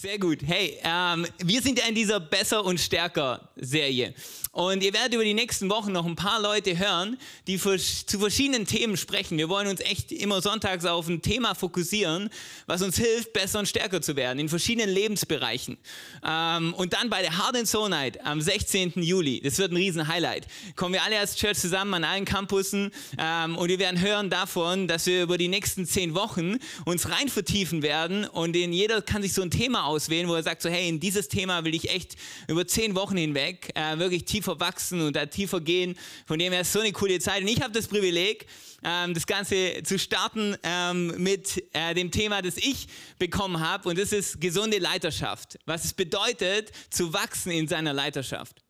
[0.00, 0.42] Sehr gut.
[0.46, 4.14] Hey, ähm, wir sind ja in dieser Besser und Stärker Serie.
[4.52, 8.20] Und ihr werdet über die nächsten Wochen noch ein paar Leute hören, die für, zu
[8.20, 9.38] verschiedenen Themen sprechen.
[9.38, 12.30] Wir wollen uns echt immer sonntags auf ein Thema fokussieren,
[12.66, 15.78] was uns hilft, besser und stärker zu werden in verschiedenen Lebensbereichen.
[16.24, 18.92] Ähm, und dann bei der Hard and Soul Night am 16.
[18.96, 22.92] Juli, das wird ein riesen Highlight, kommen wir alle als Church zusammen an allen Campussen
[23.18, 27.28] ähm, und wir werden hören davon, dass wir über die nächsten zehn Wochen uns rein
[27.28, 30.68] vertiefen werden und in jeder kann sich so ein Thema auswählen, wo er sagt so,
[30.68, 32.16] hey, in dieses Thema will ich echt
[32.46, 35.98] über zehn Wochen hinweg äh, wirklich tiefer wachsen und da tiefer gehen.
[36.26, 37.42] Von dem her ist so eine coole Zeit.
[37.42, 38.46] Und ich habe das Privileg,
[38.84, 42.86] ähm, das Ganze zu starten ähm, mit äh, dem Thema, das ich
[43.18, 43.88] bekommen habe.
[43.88, 45.58] Und das ist gesunde Leiterschaft.
[45.66, 48.62] Was es bedeutet, zu wachsen in seiner Leiterschaft.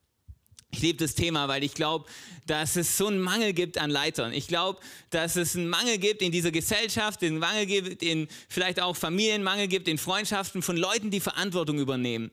[0.71, 2.07] Ich liebe das Thema, weil ich glaube,
[2.47, 4.33] dass es so einen Mangel gibt an Leitern.
[4.33, 4.81] Ich glaube,
[5.11, 9.69] dass es einen Mangel gibt in dieser Gesellschaft, einen Mangel gibt in vielleicht auch Familienmangel
[9.69, 12.31] gibt in Freundschaften von Leuten, die Verantwortung übernehmen.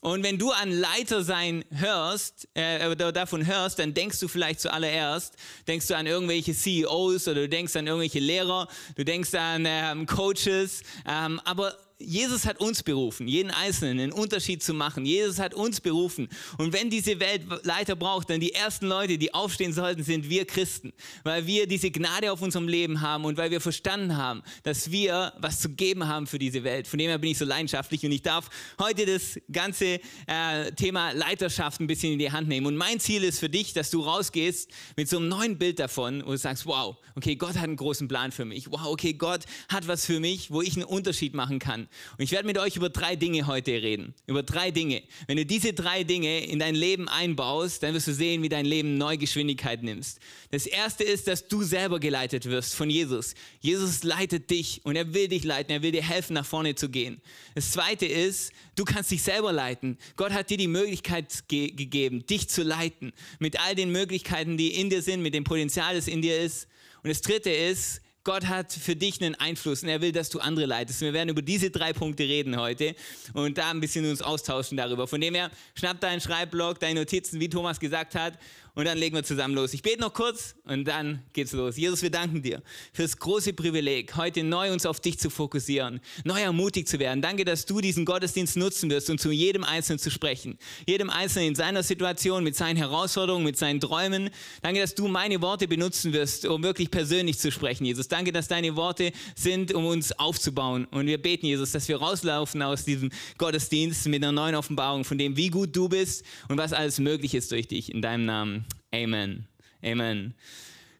[0.00, 5.34] Und wenn du an Leiter sein hörst, äh, davon hörst, dann denkst du vielleicht zuallererst,
[5.66, 10.06] denkst du an irgendwelche CEOs oder du denkst an irgendwelche Lehrer, du denkst an ähm,
[10.06, 15.04] Coaches, ähm, aber Jesus hat uns berufen, jeden Einzelnen einen Unterschied zu machen.
[15.04, 16.28] Jesus hat uns berufen.
[16.56, 20.44] Und wenn diese Welt Leiter braucht, dann die ersten Leute, die aufstehen sollten, sind wir
[20.44, 20.92] Christen.
[21.24, 25.32] Weil wir diese Gnade auf unserem Leben haben und weil wir verstanden haben, dass wir
[25.38, 26.86] was zu geben haben für diese Welt.
[26.86, 28.48] Von dem her bin ich so leidenschaftlich und ich darf
[28.80, 32.68] heute das ganze äh, Thema Leiterschaft ein bisschen in die Hand nehmen.
[32.68, 36.22] Und mein Ziel ist für dich, dass du rausgehst mit so einem neuen Bild davon
[36.22, 38.70] und sagst, wow, okay, Gott hat einen großen Plan für mich.
[38.70, 41.87] Wow, okay, Gott hat was für mich, wo ich einen Unterschied machen kann.
[42.16, 44.14] Und ich werde mit euch über drei Dinge heute reden.
[44.26, 45.02] Über drei Dinge.
[45.26, 48.66] Wenn du diese drei Dinge in dein Leben einbaust, dann wirst du sehen, wie dein
[48.66, 50.20] Leben neue Geschwindigkeit nimmst.
[50.50, 53.34] Das erste ist, dass du selber geleitet wirst von Jesus.
[53.60, 55.72] Jesus leitet dich und er will dich leiten.
[55.72, 57.20] Er will dir helfen, nach vorne zu gehen.
[57.54, 59.98] Das zweite ist, du kannst dich selber leiten.
[60.16, 63.12] Gott hat dir die Möglichkeit ge gegeben, dich zu leiten.
[63.38, 66.68] Mit all den Möglichkeiten, die in dir sind, mit dem Potenzial, das in dir ist.
[67.02, 70.38] Und das dritte ist, Gott hat für dich einen Einfluss und er will, dass du
[70.38, 71.00] andere leitest.
[71.00, 72.94] Wir werden über diese drei Punkte reden heute
[73.32, 75.08] und da ein bisschen uns austauschen darüber.
[75.08, 78.34] Von dem her, schnapp deinen Schreibblock, deine Notizen, wie Thomas gesagt hat,
[78.78, 79.74] und dann legen wir zusammen los.
[79.74, 81.76] Ich bete noch kurz und dann geht's los.
[81.76, 82.62] Jesus, wir danken dir
[82.92, 87.20] für das große Privileg, heute neu uns auf dich zu fokussieren, neu ermutigt zu werden.
[87.20, 90.58] Danke, dass du diesen Gottesdienst nutzen wirst, um zu jedem Einzelnen zu sprechen.
[90.86, 94.30] Jedem Einzelnen in seiner Situation, mit seinen Herausforderungen, mit seinen Träumen.
[94.62, 98.06] Danke, dass du meine Worte benutzen wirst, um wirklich persönlich zu sprechen, Jesus.
[98.06, 100.84] Danke, dass deine Worte sind, um uns aufzubauen.
[100.92, 105.18] Und wir beten, Jesus, dass wir rauslaufen aus diesem Gottesdienst mit einer neuen Offenbarung von
[105.18, 107.92] dem, wie gut du bist und was alles möglich ist durch dich.
[107.92, 108.67] In deinem Namen.
[108.94, 109.46] Amen.
[109.84, 110.34] Amen.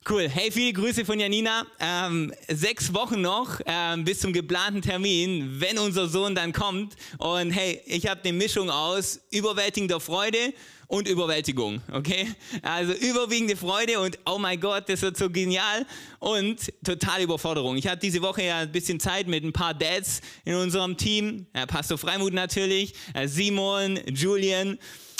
[0.06, 0.28] Cool.
[0.28, 1.66] Hey, viele Grüße von Janina.
[1.80, 6.96] Ähm, sechs Wochen noch ähm, bis zum geplanten Termin, wenn unser Sohn dann kommt.
[7.16, 10.52] Und hey, ich habe eine Mischung aus überwältigender Freude
[10.86, 11.80] und Überwältigung.
[11.90, 12.30] Okay?
[12.60, 15.86] Also überwiegende Freude und oh mein Gott, das wird so genial
[16.18, 17.76] und total Überforderung.
[17.76, 21.46] Ich hatte diese Woche ja ein bisschen Zeit mit ein paar Dads in unserem Team.
[21.68, 24.78] Pastor Freimut natürlich, äh, Simon, Julian.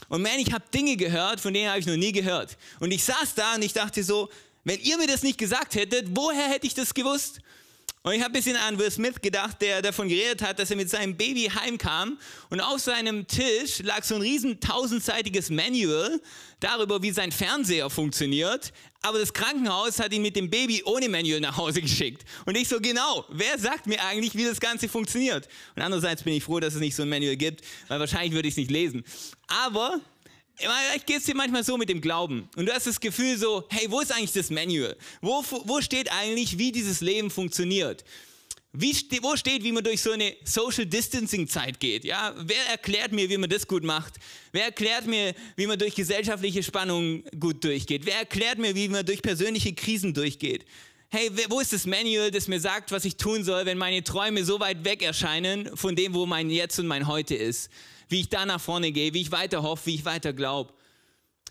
[0.09, 2.57] Und man, ich habe Dinge gehört, von denen habe ich noch nie gehört.
[2.81, 4.29] Und ich saß da und ich dachte so,
[4.65, 7.41] wenn ihr mir das nicht gesagt hättet, woher hätte ich das gewusst?
[8.09, 10.79] Und ich habe ein bisschen an Will Smith gedacht, der davon geredet hat, dass er
[10.79, 16.19] mit seinem Baby heimkam und auf seinem Tisch lag so ein riesen tausendseitiges Manual
[16.59, 18.73] darüber, wie sein Fernseher funktioniert.
[19.03, 22.25] Aber das Krankenhaus hat ihn mit dem Baby ohne Manual nach Hause geschickt.
[22.47, 25.47] Und ich so, genau, wer sagt mir eigentlich, wie das Ganze funktioniert?
[25.77, 28.49] Und andererseits bin ich froh, dass es nicht so ein Manual gibt, weil wahrscheinlich würde
[28.49, 29.05] ich es nicht lesen.
[29.49, 30.01] Aber
[30.59, 33.65] Vielleicht geht es dir manchmal so mit dem Glauben und du hast das Gefühl so,
[33.71, 34.97] hey, wo ist eigentlich das Manual?
[35.21, 38.05] Wo, wo steht eigentlich, wie dieses Leben funktioniert?
[38.73, 42.05] Wie, wo steht, wie man durch so eine Social Distancing Zeit geht?
[42.05, 44.15] Ja, wer erklärt mir, wie man das gut macht?
[44.53, 48.05] Wer erklärt mir, wie man durch gesellschaftliche Spannungen gut durchgeht?
[48.05, 50.67] Wer erklärt mir, wie man durch persönliche Krisen durchgeht?
[51.09, 54.45] Hey, wo ist das Manual, das mir sagt, was ich tun soll, wenn meine Träume
[54.45, 57.71] so weit weg erscheinen von dem, wo mein Jetzt und mein Heute ist?
[58.09, 60.73] Wie ich da nach vorne gehe, wie ich weiter hoffe, wie ich weiter glaube.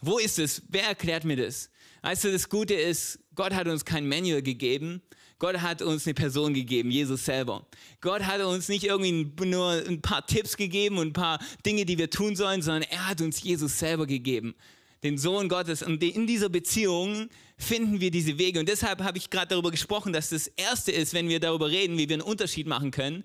[0.01, 0.61] Wo ist es?
[0.69, 1.69] Wer erklärt mir das?
[2.01, 5.01] Weißt du, das Gute ist, Gott hat uns kein Manual gegeben.
[5.39, 7.67] Gott hat uns eine Person gegeben, Jesus selber.
[8.01, 11.97] Gott hat uns nicht irgendwie nur ein paar Tipps gegeben und ein paar Dinge, die
[11.99, 14.55] wir tun sollen, sondern er hat uns Jesus selber gegeben.
[15.03, 15.83] den Sohn Gottes.
[15.83, 18.59] Und in dieser Beziehung finden wir diese Wege.
[18.59, 21.97] Und deshalb habe ich gerade darüber gesprochen, dass das Erste ist, wenn wir darüber reden,
[21.97, 23.23] wie wir einen Unterschied machen können,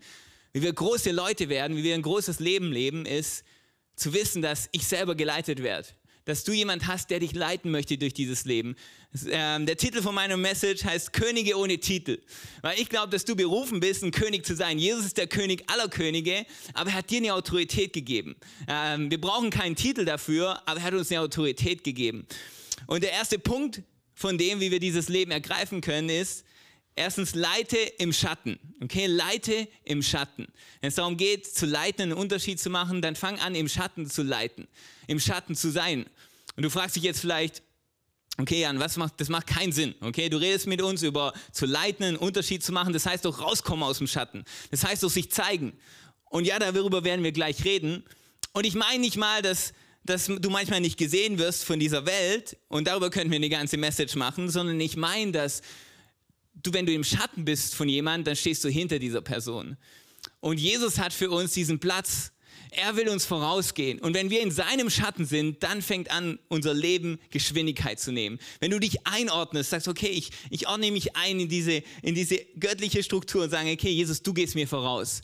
[0.53, 3.45] wie wir große Leute werden, wie wir ein großes Leben leben, ist
[3.97, 5.89] zu wissen, dass ich selber geleitet werde
[6.25, 8.77] dass du jemand hast, der dich leiten möchte durch dieses Leben.
[9.29, 12.21] Ähm, der Titel von meiner Message heißt Könige ohne Titel.
[12.61, 14.79] Weil ich glaube, dass du berufen bist, ein König zu sein.
[14.79, 18.37] Jesus ist der König aller Könige, aber er hat dir eine Autorität gegeben.
[18.69, 22.27] Ähm, wir brauchen keinen Titel dafür, aber er hat uns eine Autorität gegeben.
[22.87, 23.83] Und der erste Punkt
[24.15, 26.45] von dem, wie wir dieses Leben ergreifen können, ist,
[26.95, 28.59] Erstens, leite im Schatten.
[28.83, 30.47] Okay, leite im Schatten.
[30.81, 34.11] Wenn es darum geht, zu leiten, einen Unterschied zu machen, dann fang an, im Schatten
[34.11, 34.69] zu leiten,
[35.07, 36.07] im Schatten zu sein.
[36.57, 37.63] Und du fragst dich jetzt vielleicht,
[38.39, 39.95] okay, Jan, was macht, das macht keinen Sinn.
[40.01, 42.93] Okay, du redest mit uns über zu leiten, einen Unterschied zu machen.
[42.93, 44.45] Das heißt doch rauskommen aus dem Schatten.
[44.71, 45.73] Das heißt doch sich zeigen.
[46.25, 48.05] Und ja, darüber werden wir gleich reden.
[48.53, 49.73] Und ich meine nicht mal, dass,
[50.05, 52.59] dass du manchmal nicht gesehen wirst von dieser Welt.
[52.69, 55.63] Und darüber könnten wir eine ganze Message machen, sondern ich meine, dass
[56.55, 59.77] du, wenn du im Schatten bist von jemandem, dann stehst du hinter dieser Person.
[60.41, 62.33] Und Jesus hat für uns diesen Platz.
[62.71, 64.01] Er will uns vorausgehen.
[64.01, 68.39] Und wenn wir in seinem Schatten sind, dann fängt an, unser Leben Geschwindigkeit zu nehmen.
[68.61, 72.39] Wenn du dich einordnest, sagst, okay, ich, ich ordne mich ein in diese, in diese
[72.59, 75.21] göttliche Struktur und sage, okay, Jesus, du gehst mir voraus.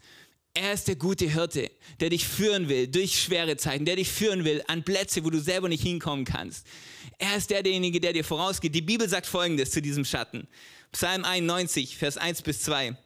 [0.52, 1.70] Er ist der gute Hirte,
[2.00, 5.40] der dich führen will durch schwere Zeiten, der dich führen will an Plätze, wo du
[5.40, 6.66] selber nicht hinkommen kannst.
[7.18, 8.74] Er ist derjenige, der dir vorausgeht.
[8.74, 10.48] Die Bibel sagt Folgendes zu diesem Schatten.
[10.92, 12.96] Psalm 91, Vers 1 bis 2.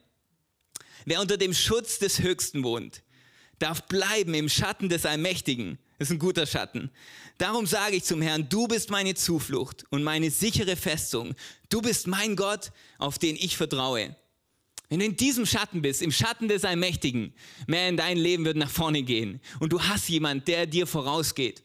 [1.05, 3.03] Wer unter dem Schutz des Höchsten wohnt,
[3.59, 5.77] darf bleiben im Schatten des Allmächtigen.
[5.99, 6.91] Das ist ein guter Schatten.
[7.37, 11.35] Darum sage ich zum Herrn, du bist meine Zuflucht und meine sichere Festung.
[11.69, 14.15] Du bist mein Gott, auf den ich vertraue.
[14.89, 17.33] Wenn du in diesem Schatten bist, im Schatten des Allmächtigen,
[17.67, 19.41] mehr in dein Leben wird nach vorne gehen.
[19.59, 21.63] Und du hast jemand, der dir vorausgeht.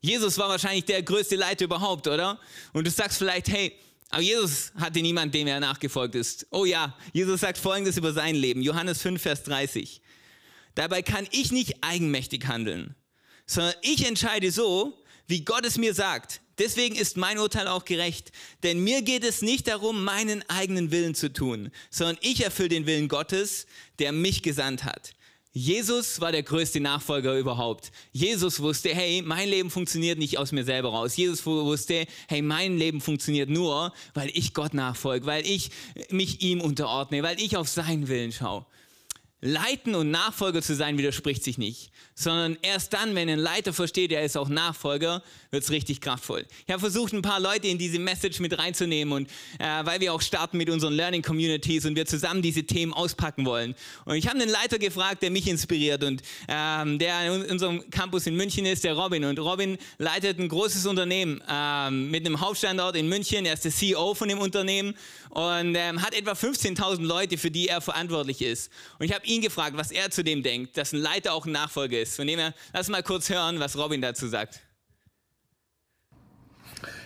[0.00, 2.38] Jesus war wahrscheinlich der größte Leiter überhaupt, oder?
[2.72, 3.76] Und du sagst vielleicht, hey,
[4.10, 6.46] aber Jesus hatte niemand, dem er nachgefolgt ist.
[6.50, 8.60] Oh ja, Jesus sagt Folgendes über sein Leben.
[8.60, 10.02] Johannes 5, Vers 30.
[10.74, 12.94] Dabei kann ich nicht eigenmächtig handeln,
[13.46, 16.40] sondern ich entscheide so, wie Gott es mir sagt.
[16.58, 18.32] Deswegen ist mein Urteil auch gerecht.
[18.62, 22.86] Denn mir geht es nicht darum, meinen eigenen Willen zu tun, sondern ich erfülle den
[22.86, 23.66] Willen Gottes,
[23.98, 25.14] der mich gesandt hat.
[25.52, 27.90] Jesus war der größte Nachfolger überhaupt.
[28.12, 31.16] Jesus wusste, hey, mein Leben funktioniert nicht aus mir selber raus.
[31.16, 35.70] Jesus wusste, hey, mein Leben funktioniert nur, weil ich Gott nachfolge, weil ich
[36.10, 38.64] mich ihm unterordne, weil ich auf seinen Willen schaue.
[39.42, 44.12] Leiten und Nachfolger zu sein widerspricht sich nicht, sondern erst dann, wenn ein Leiter versteht,
[44.12, 46.44] er ist auch Nachfolger, wird es richtig kraftvoll.
[46.66, 50.12] Ich habe versucht, ein paar Leute in diese Message mit reinzunehmen und äh, weil wir
[50.12, 53.74] auch starten mit unseren Learning Communities und wir zusammen diese Themen auspacken wollen.
[54.04, 58.26] Und ich habe einen Leiter gefragt, der mich inspiriert und ähm, der in unserem Campus
[58.26, 59.24] in München ist, der Robin.
[59.24, 63.46] Und Robin leitet ein großes Unternehmen ähm, mit einem Hauptstandort in München.
[63.46, 64.94] Er ist der CEO von dem Unternehmen
[65.30, 68.70] und ähm, hat etwa 15.000 Leute, für die er verantwortlich ist.
[68.98, 71.52] Und ich habe ihn gefragt, was er zu dem denkt, dass ein Leiter auch ein
[71.52, 72.16] Nachfolger ist.
[72.16, 74.60] Von dem her, lass mal kurz hören, was Robin dazu sagt.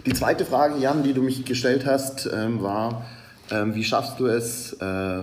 [0.06, 3.06] Die zweite Frage, Jan, die du mich gestellt hast, ähm, war,
[3.50, 5.22] ähm, wie schaffst du es, äh,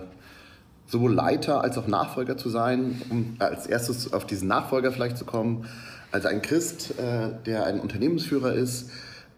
[0.87, 5.25] sowohl Leiter als auch Nachfolger zu sein, um als erstes auf diesen Nachfolger vielleicht zu
[5.25, 5.67] kommen,
[6.11, 8.89] als ein Christ, äh, der ein Unternehmensführer ist,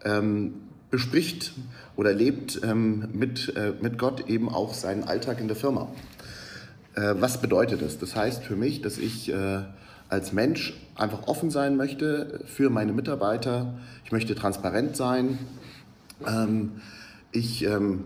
[0.04, 0.54] ähm,
[0.90, 1.52] bespricht
[1.96, 5.88] oder lebt mit, äh, mit Gott eben auch seinen Alltag in der Firma.
[6.94, 7.98] Äh, was bedeutet das?
[7.98, 9.62] Das heißt für mich, dass ich äh,
[10.08, 13.74] als Mensch einfach offen sein möchte für meine Mitarbeiter.
[14.04, 15.38] Ich möchte transparent sein.
[16.26, 16.72] Ähm,
[17.32, 18.04] ich ähm,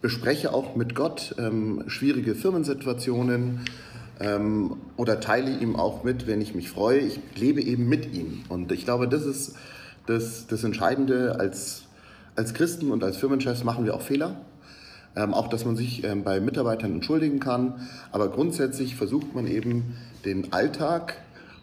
[0.00, 3.60] bespreche auch mit Gott ähm, schwierige Firmensituationen
[4.96, 6.98] oder teile ihm auch mit, wenn ich mich freue.
[6.98, 8.42] Ich lebe eben mit ihm.
[8.48, 9.54] Und ich glaube, das ist
[10.06, 11.38] das, das Entscheidende.
[11.38, 11.84] Als,
[12.34, 14.34] als Christen und als Firmenchefs machen wir auch Fehler.
[15.18, 17.88] Ähm, auch, dass man sich ähm, bei Mitarbeitern entschuldigen kann.
[18.12, 21.16] Aber grundsätzlich versucht man eben den Alltag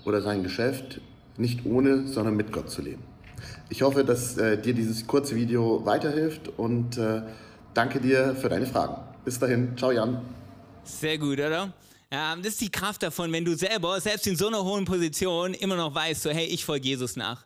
[0.03, 0.99] oder sein Geschäft
[1.37, 3.01] nicht ohne, sondern mit Gott zu leben.
[3.69, 7.21] Ich hoffe, dass äh, dir dieses kurze Video weiterhilft und äh,
[7.73, 8.97] danke dir für deine Fragen.
[9.23, 10.19] Bis dahin, ciao Jan.
[10.83, 11.71] Sehr gut, oder?
[12.11, 15.53] Ähm, das ist die Kraft davon, wenn du selber, selbst in so einer hohen Position,
[15.53, 17.45] immer noch weißt, so, hey, ich folge Jesus nach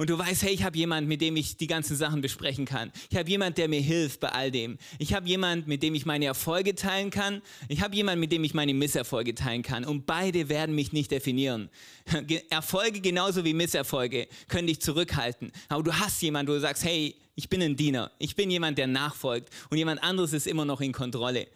[0.00, 2.90] und du weißt, hey, ich habe jemanden, mit dem ich die ganzen Sachen besprechen kann.
[3.10, 4.78] Ich habe jemanden, der mir hilft bei all dem.
[4.98, 7.42] Ich habe jemanden, mit dem ich meine Erfolge teilen kann.
[7.68, 9.84] Ich habe jemanden, mit dem ich meine Misserfolge teilen kann.
[9.84, 11.68] Und beide werden mich nicht definieren.
[12.48, 15.52] Erfolge genauso wie Misserfolge können dich zurückhalten.
[15.68, 18.10] Aber du hast jemanden, wo du sagst, hey, ich bin ein Diener.
[18.18, 19.50] Ich bin jemand, der nachfolgt.
[19.68, 21.46] Und jemand anderes ist immer noch in Kontrolle.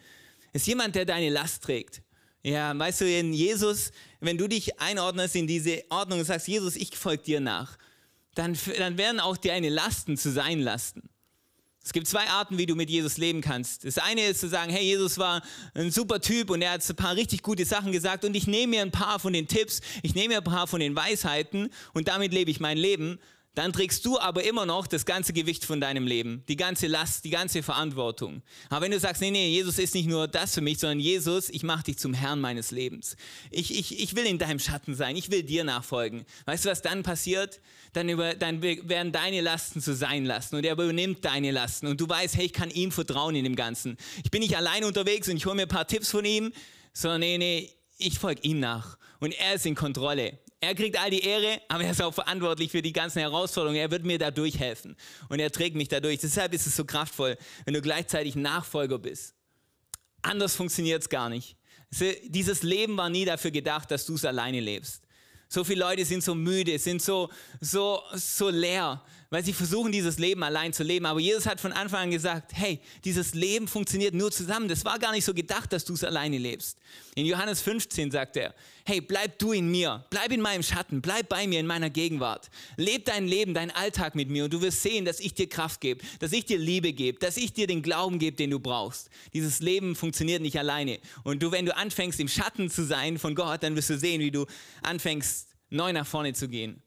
[0.53, 2.03] Ist jemand, der deine Last trägt.
[2.43, 6.77] Ja, weißt du, in Jesus, wenn du dich einordnest in diese Ordnung und sagst, Jesus,
[6.77, 7.79] ich folge dir nach,
[8.35, 11.09] dann, dann werden auch deine Lasten zu sein Lasten.
[11.85, 13.85] Es gibt zwei Arten, wie du mit Jesus leben kannst.
[13.85, 15.43] Das eine ist zu sagen, hey, Jesus war
[15.75, 18.76] ein super Typ und er hat ein paar richtig gute Sachen gesagt und ich nehme
[18.76, 22.09] mir ein paar von den Tipps, ich nehme mir ein paar von den Weisheiten und
[22.09, 23.19] damit lebe ich mein Leben
[23.55, 27.25] dann trägst du aber immer noch das ganze Gewicht von deinem Leben, die ganze Last,
[27.25, 28.43] die ganze Verantwortung.
[28.69, 31.51] Aber wenn du sagst, nee, nee, Jesus ist nicht nur das für mich, sondern Jesus,
[31.51, 33.17] ich mache dich zum Herrn meines Lebens.
[33.51, 36.25] Ich, ich, ich will in deinem Schatten sein, ich will dir nachfolgen.
[36.47, 37.61] Weißt du, was dann passiert?
[37.93, 42.01] Dann, über, dann werden deine Lasten zu sein lassen und er übernimmt deine Lasten und
[42.01, 43.97] du weißt, hey, ich kann ihm vertrauen in dem Ganzen.
[44.25, 46.53] Ich bin nicht allein unterwegs und ich hole mir ein paar Tipps von ihm,
[46.93, 50.39] sondern nee, nee, ich folge ihm nach und er ist in Kontrolle.
[50.64, 53.78] Er kriegt all die Ehre, aber er ist auch verantwortlich für die ganzen Herausforderungen.
[53.78, 54.97] Er wird mir dadurch helfen
[55.28, 56.21] und er trägt mich dadurch.
[56.21, 59.35] Deshalb ist es so kraftvoll, wenn du gleichzeitig Nachfolger bist.
[60.23, 61.59] Anders funktioniert es gar nicht.
[62.28, 65.02] Dieses Leben war nie dafür gedacht, dass du es alleine lebst.
[65.50, 67.28] So viele Leute sind so müde, sind so,
[67.61, 69.04] so, so leer,
[69.35, 71.07] weil sie versuchen, dieses Leben allein zu leben.
[71.07, 74.69] Aber Jesus hat von Anfang an gesagt, hey, dieses Leben funktioniert nur zusammen.
[74.69, 76.79] Das war gar nicht so gedacht, dass du es alleine lebst.
[77.17, 78.55] In Johannes 15 sagt er,
[78.87, 82.49] hey, bleib du in mir, bleib in meinem Schatten, bleib bei mir in meiner Gegenwart.
[82.76, 85.81] Leb dein Leben, deinen Alltag mit mir und du wirst sehen, dass ich dir Kraft
[85.81, 89.11] gebe, dass ich dir Liebe gebe, dass ich dir den Glauben gebe, den du brauchst.
[89.33, 91.00] Dieses Leben funktioniert nicht alleine.
[91.25, 94.21] Und du, wenn du anfängst, im Schatten zu sein von Gott, dann wirst du sehen,
[94.21, 94.47] wie du
[94.83, 96.81] anfängst, neu nach vorne zu gehen.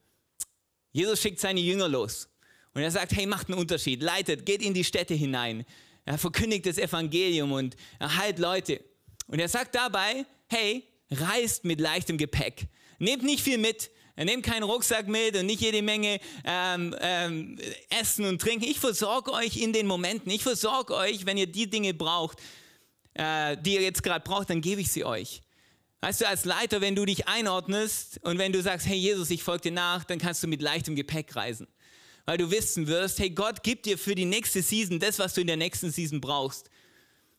[0.93, 2.29] Jesus schickt seine Jünger los
[2.77, 5.65] und er sagt, hey, macht einen Unterschied, leitet, geht in die Städte hinein,
[6.05, 8.79] er verkündigt das Evangelium und erhalt Leute.
[9.25, 12.67] Und er sagt dabei, hey, reist mit leichtem Gepäck.
[12.99, 17.57] Nehmt nicht viel mit, nehmt keinen Rucksack mit und nicht jede Menge ähm, ähm,
[17.89, 18.65] Essen und Trinken.
[18.65, 20.31] Ich versorge euch in den Momenten.
[20.31, 22.37] Ich versorge euch, wenn ihr die Dinge braucht,
[23.15, 25.41] äh, die ihr jetzt gerade braucht, dann gebe ich sie euch.
[26.01, 29.41] Weißt du, als Leiter, wenn du dich einordnest und wenn du sagst, hey Jesus, ich
[29.41, 31.67] folge dir nach, dann kannst du mit leichtem Gepäck reisen.
[32.27, 35.41] Weil du wissen wirst, hey Gott gibt dir für die nächste Season das, was du
[35.41, 36.69] in der nächsten Season brauchst.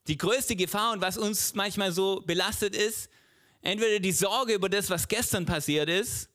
[0.07, 3.11] Die größte Gefahr und was uns manchmal so belastet ist,
[3.61, 6.31] entweder die Sorge über das, was gestern passiert ist,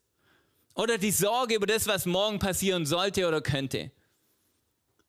[0.75, 3.91] oder die Sorge über das, was morgen passieren sollte oder könnte.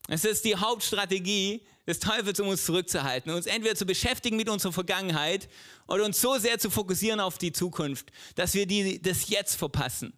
[0.08, 4.72] Es ist die Hauptstrategie des Teufels, um uns zurückzuhalten, uns entweder zu beschäftigen mit unserer
[4.72, 5.50] Vergangenheit
[5.86, 10.14] oder uns so sehr zu fokussieren auf die Zukunft, dass wir die, das Jetzt verpassen.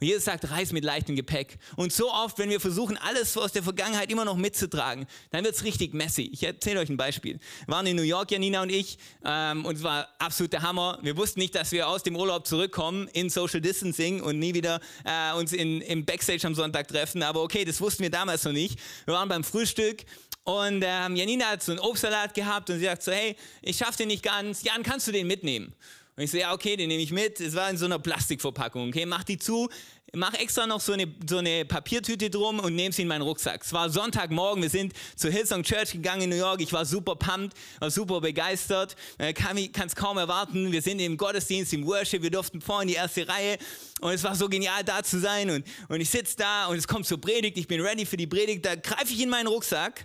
[0.00, 1.58] Und Jesus sagt, reis mit leichtem Gepäck.
[1.76, 5.54] Und so oft, wenn wir versuchen, alles aus der Vergangenheit immer noch mitzutragen, dann wird
[5.54, 6.30] es richtig messy.
[6.32, 7.38] Ich erzähle euch ein Beispiel.
[7.66, 10.98] Wir waren in New York, Janina und ich, ähm, und es war absolut der Hammer.
[11.02, 14.80] Wir wussten nicht, dass wir aus dem Urlaub zurückkommen in Social Distancing und nie wieder
[15.04, 17.22] äh, uns in, im Backstage am Sonntag treffen.
[17.22, 18.78] Aber okay, das wussten wir damals noch nicht.
[19.04, 20.06] Wir waren beim Frühstück
[20.44, 23.98] und ähm, Janina hat so einen Obstsalat gehabt und sie sagt so, hey, ich schaffe
[23.98, 24.62] den nicht ganz.
[24.62, 25.74] Jan, kannst du den mitnehmen?
[26.20, 27.40] Und ich so, ja, okay, den nehme ich mit.
[27.40, 29.70] Es war in so einer Plastikverpackung, okay, mach die zu,
[30.12, 33.62] mach extra noch so eine, so eine Papiertüte drum und nehme sie in meinen Rucksack.
[33.64, 36.60] Es war Sonntagmorgen, wir sind zur Hillsong Church gegangen in New York.
[36.60, 40.70] Ich war super pumped, war super begeistert, äh, kann es kaum erwarten.
[40.70, 43.56] Wir sind im Gottesdienst, im Worship, wir durften vorhin die erste Reihe
[44.02, 46.86] und es war so genial da zu sein und, und ich sitze da und es
[46.86, 50.04] kommt zur Predigt, ich bin ready für die Predigt, da greife ich in meinen Rucksack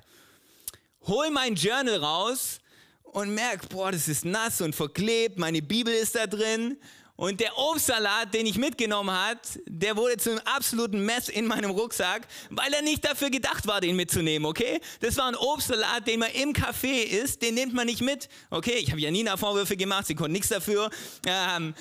[1.07, 2.61] hol mein Journal raus
[3.15, 6.77] und merke, boah, das ist nass und verklebt, meine Bibel ist da drin
[7.17, 12.27] und der Obstsalat, den ich mitgenommen hat, der wurde zum absoluten Mess in meinem Rucksack,
[12.49, 14.81] weil er nicht dafür gedacht war, den mitzunehmen, okay?
[14.99, 18.75] Das war ein Obstsalat, den man im Café isst, den nimmt man nicht mit, okay?
[18.79, 20.89] Ich habe Janina Vorwürfe gemacht, sie konnte nichts dafür.
[21.25, 21.73] Ähm,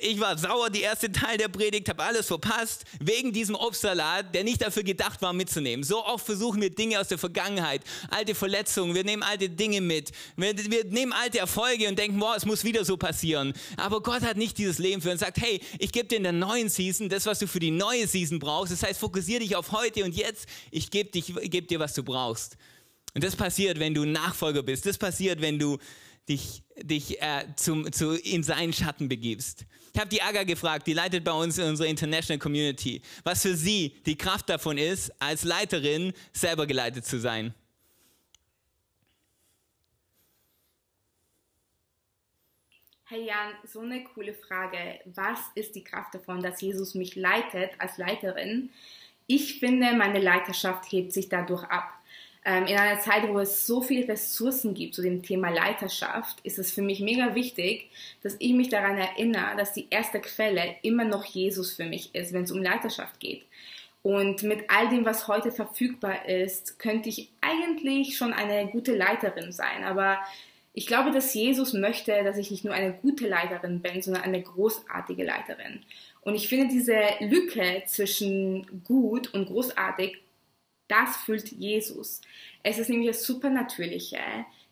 [0.00, 4.44] ich war sauer, die erste Teil der Predigt, habe alles verpasst, wegen diesem Obstsalat, der
[4.44, 5.84] nicht dafür gedacht war, mitzunehmen.
[5.84, 10.10] So oft versuchen wir Dinge aus der Vergangenheit, alte Verletzungen, wir nehmen alte Dinge mit,
[10.36, 13.52] wir, wir nehmen alte Erfolge und denken, boah, es muss wieder so passieren.
[13.76, 16.22] Aber Gott hat nicht dieses dieses Leben führen und sagt, hey, ich gebe dir in
[16.22, 18.72] der neuen Season das, was du für die neue Season brauchst.
[18.72, 20.46] Das heißt, fokussiere dich auf heute und jetzt.
[20.70, 22.56] Ich gebe geb dir, was du brauchst.
[23.14, 24.86] Und das passiert, wenn du Nachfolger bist.
[24.86, 25.78] Das passiert, wenn du
[26.28, 29.66] dich, dich äh, zum, zu, in seinen Schatten begibst.
[29.92, 33.56] Ich habe die Aga gefragt, die leitet bei uns in unserer International Community, was für
[33.56, 37.54] sie die Kraft davon ist, als Leiterin selber geleitet zu sein.
[43.12, 44.78] Hey Jan, so eine coole Frage.
[45.16, 48.70] Was ist die Kraft davon, dass Jesus mich leitet als Leiterin?
[49.26, 51.92] Ich finde, meine Leiterschaft hebt sich dadurch ab.
[52.44, 56.60] Ähm, in einer Zeit, wo es so viele Ressourcen gibt zu dem Thema Leiterschaft, ist
[56.60, 57.90] es für mich mega wichtig,
[58.22, 62.32] dass ich mich daran erinnere, dass die erste Quelle immer noch Jesus für mich ist,
[62.32, 63.42] wenn es um Leiterschaft geht.
[64.04, 69.50] Und mit all dem, was heute verfügbar ist, könnte ich eigentlich schon eine gute Leiterin
[69.50, 69.82] sein.
[69.82, 70.20] Aber
[70.72, 74.42] ich glaube, dass Jesus möchte, dass ich nicht nur eine gute Leiterin bin, sondern eine
[74.42, 75.82] großartige Leiterin.
[76.22, 80.18] Und ich finde diese Lücke zwischen gut und großartig,
[80.86, 82.20] das füllt Jesus.
[82.62, 84.18] Es ist nämlich das Supernatürliche,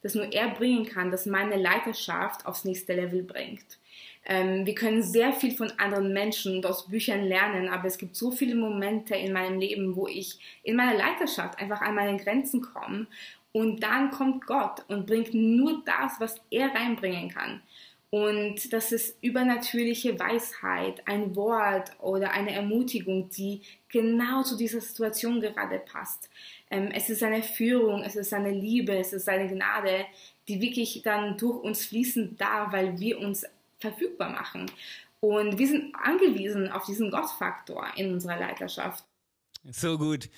[0.02, 3.78] das nur er bringen kann, das meine Leiterschaft aufs nächste Level bringt.
[4.25, 8.14] Ähm, wir können sehr viel von anderen Menschen und aus Büchern lernen, aber es gibt
[8.14, 12.61] so viele Momente in meinem Leben, wo ich in meiner Leiterschaft einfach an meine Grenzen
[12.61, 13.07] komme
[13.52, 17.62] und dann kommt Gott und bringt nur das, was er reinbringen kann.
[18.11, 25.40] Und das ist übernatürliche Weisheit, ein Wort oder eine Ermutigung, die genau zu dieser Situation
[25.43, 26.31] gerade passt.
[26.71, 30.07] Ähm, es ist eine Führung, es ist eine Liebe, es ist eine Gnade,
[30.49, 33.45] die wirklich dann durch uns fließen darf, weil wir uns
[33.78, 34.71] verfügbar machen.
[35.21, 39.05] Und wir sind angewiesen auf diesen Gottfaktor in unserer Leiterschaft.
[39.64, 40.31] So gut.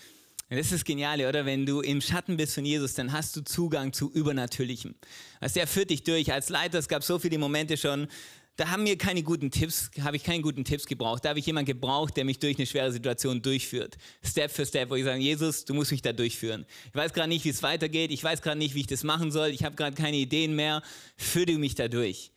[0.53, 1.47] Das ist genial, oder?
[1.47, 4.97] Wenn du im Schatten bist von Jesus, dann hast du Zugang zu Übernatürlichem.
[5.39, 6.33] Also er führt dich durch.
[6.33, 8.09] Als Leiter, es gab so viele Momente schon,
[8.57, 11.25] da haben mir keine guten Tipps, habe ich keine guten Tipps gebraucht.
[11.25, 13.97] Da habe ich jemanden gebraucht, der mich durch eine schwere Situation durchführt.
[14.25, 16.67] Step für Step, wo ich sage, Jesus, du musst mich da durchführen.
[16.89, 18.11] Ich weiß gerade nicht, wie es weitergeht.
[18.11, 19.51] Ich weiß gerade nicht, wie ich das machen soll.
[19.51, 20.83] Ich habe gerade keine Ideen mehr.
[21.17, 22.33] Führe du mich da durch.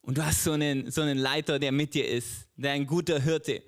[0.00, 3.20] Und du hast so einen, so einen Leiter, der mit dir ist, der ein guter
[3.20, 3.62] Hirte.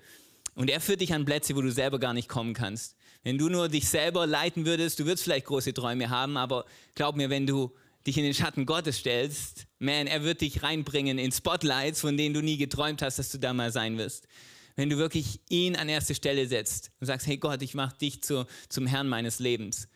[0.55, 2.97] Und er führt dich an Plätze, wo du selber gar nicht kommen kannst.
[3.23, 7.15] Wenn du nur dich selber leiten würdest, du würdest vielleicht große Träume haben, aber glaub
[7.15, 7.71] mir, wenn du
[8.05, 12.33] dich in den Schatten Gottes stellst, man, er wird dich reinbringen in Spotlights, von denen
[12.33, 14.27] du nie geträumt hast, dass du da mal sein wirst.
[14.75, 18.21] Wenn du wirklich ihn an erste Stelle setzt und sagst, hey Gott, ich mache dich
[18.23, 19.87] zu, zum Herrn meines Lebens.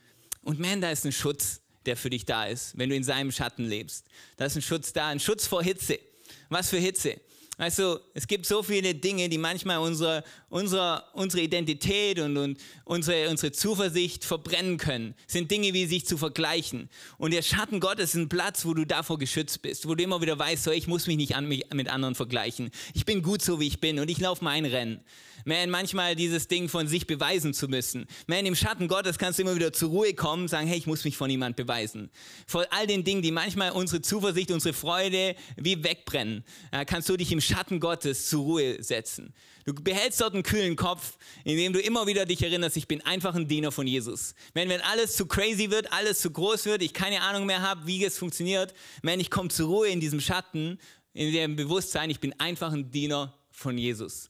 [0.41, 3.31] Und man, da ist ein Schutz, der für dich da ist, wenn du in seinem
[3.31, 4.05] Schatten lebst.
[4.38, 6.00] Da ist ein Schutz da, ein Schutz vor Hitze.
[6.50, 7.19] Was für Hitze?
[7.60, 12.60] Weißt du, es gibt so viele Dinge, die manchmal unsere, unsere, unsere Identität und, und
[12.86, 15.16] unsere, unsere Zuversicht verbrennen können.
[15.26, 16.88] Es sind Dinge wie sich zu vergleichen.
[17.18, 20.22] Und der Schatten Gottes ist ein Platz, wo du davor geschützt bist, wo du immer
[20.22, 22.70] wieder weißt, so, ich muss mich nicht an mich, mit anderen vergleichen.
[22.94, 25.04] Ich bin gut so, wie ich bin und ich laufe mein Rennen.
[25.46, 28.06] Man, manchmal dieses Ding von sich beweisen zu müssen.
[28.28, 31.05] Man, im Schatten Gottes kannst du immer wieder zur Ruhe kommen, sagen, hey, ich muss
[31.05, 32.10] mich von niemand beweisen.
[32.46, 37.16] Vor all den Dingen, die manchmal unsere Zuversicht, unsere Freude wie wegbrennen, äh, kannst du
[37.16, 39.33] dich im Schatten Gottes zur Ruhe setzen.
[39.66, 43.36] Du behältst dort einen kühlen Kopf, indem du immer wieder dich erinnerst, ich bin einfach
[43.36, 44.36] ein Diener von Jesus.
[44.53, 47.88] Wenn, wenn alles zu crazy wird, alles zu groß wird, ich keine Ahnung mehr habe,
[47.88, 50.79] wie es funktioniert, wenn ich komme zur Ruhe in diesem Schatten,
[51.14, 54.29] in dem Bewusstsein, ich bin einfach ein Diener von Jesus.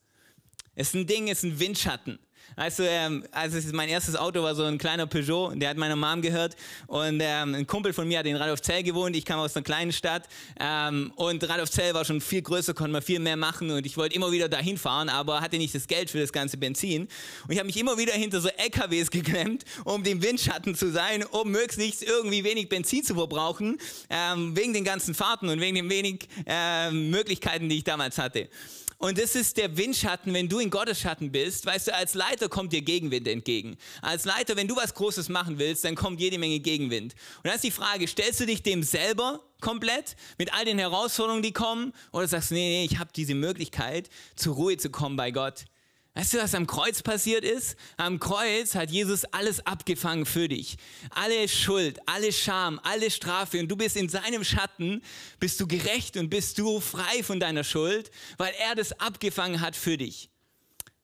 [0.74, 2.20] Es ist ein Ding, es ist ein Windschatten.
[2.56, 6.22] Also, ähm, also mein erstes Auto war so ein kleiner Peugeot, der hat meiner Mom
[6.22, 6.56] gehört
[6.88, 9.92] und ähm, ein Kumpel von mir hat in Radolfzell gewohnt, ich kam aus einer kleinen
[9.92, 10.24] Stadt
[10.60, 14.16] ähm, und Radolfzell war schon viel größer, konnte man viel mehr machen und ich wollte
[14.16, 17.08] immer wieder dahin fahren, aber hatte nicht das Geld für das ganze Benzin
[17.44, 21.24] und ich habe mich immer wieder hinter so LKWs geklemmt, um dem Windschatten zu sein,
[21.26, 23.78] um möglichst irgendwie wenig Benzin zu verbrauchen,
[24.10, 28.50] ähm, wegen den ganzen Fahrten und wegen den wenig äh, Möglichkeiten, die ich damals hatte.
[29.00, 31.68] Und das ist der Windschatten, wenn du in Gottes Schatten bist.
[31.68, 33.78] Weißt du, als Leiter kommt dir Gegenwind entgegen.
[34.02, 37.14] Als Leiter, wenn du was Großes machen willst, dann kommt jede Menge Gegenwind.
[37.38, 41.44] Und dann ist die Frage, stellst du dich dem selber komplett mit all den Herausforderungen,
[41.44, 41.94] die kommen?
[42.12, 45.66] Oder sagst du, nee, nee, ich habe diese Möglichkeit, zur Ruhe zu kommen bei Gott.
[46.18, 47.76] Weißt du, was am Kreuz passiert ist?
[47.96, 50.78] Am Kreuz hat Jesus alles abgefangen für dich.
[51.12, 55.04] Alle Schuld, alle Scham, alle Strafe und du bist in seinem Schatten,
[55.40, 59.76] bist du gerecht und bist du frei von deiner Schuld, weil er das abgefangen hat
[59.76, 60.32] für dich.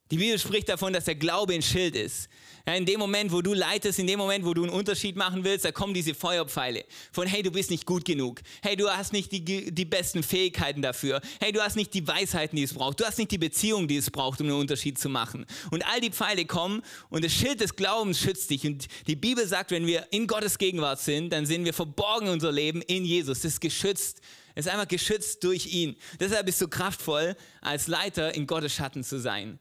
[0.10, 2.28] Die Bibel spricht davon, dass der Glaube ein Schild ist.
[2.66, 5.44] Ja, in dem Moment, wo du leitest, in dem Moment, wo du einen Unterschied machen
[5.44, 8.40] willst, da kommen diese Feuerpfeile von, hey, du bist nicht gut genug.
[8.62, 11.20] Hey, du hast nicht die, die besten Fähigkeiten dafür.
[11.42, 13.02] Hey, du hast nicht die Weisheiten, die es braucht.
[13.02, 15.46] Du hast nicht die Beziehung, die es braucht, um einen Unterschied zu machen.
[15.72, 18.66] Und all die Pfeile kommen und das Schild des Glaubens schützt dich.
[18.66, 22.34] Und die Bibel sagt, wenn wir in Gottes Gegenwart sind, dann sind wir verborgen in
[22.34, 23.42] unser Leben in Jesus.
[23.42, 24.22] Das ist geschützt.
[24.56, 25.98] Es ist einfach geschützt durch ihn.
[26.18, 29.60] Deshalb bist du kraftvoll, als Leiter in Gottes Schatten zu sein.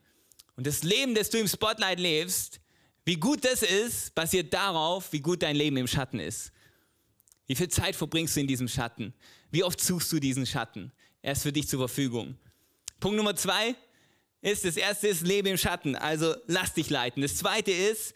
[0.55, 2.62] Und das Leben, das du im Spotlight lebst,
[3.05, 6.53] wie gut das ist, basiert darauf, wie gut dein Leben im Schatten ist.
[7.47, 9.13] Wie viel Zeit verbringst du in diesem Schatten?
[9.51, 10.93] Wie oft suchst du diesen Schatten?
[11.21, 12.37] Er ist für dich zur Verfügung.
[13.01, 13.75] Punkt Nummer zwei
[14.41, 17.23] ist, das erste ist, lebe im Schatten, also lass dich leiten.
[17.23, 18.15] Das zweite ist,